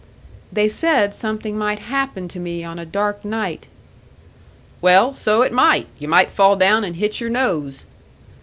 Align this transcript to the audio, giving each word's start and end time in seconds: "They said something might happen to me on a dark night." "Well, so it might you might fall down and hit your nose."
"They 0.51 0.67
said 0.67 1.13
something 1.13 1.55
might 1.55 1.77
happen 1.77 2.27
to 2.29 2.39
me 2.39 2.63
on 2.63 2.79
a 2.79 2.87
dark 2.87 3.23
night." 3.23 3.67
"Well, 4.81 5.13
so 5.13 5.43
it 5.43 5.53
might 5.53 5.85
you 5.99 6.07
might 6.07 6.31
fall 6.31 6.55
down 6.55 6.83
and 6.83 6.95
hit 6.95 7.19
your 7.21 7.29
nose." 7.29 7.85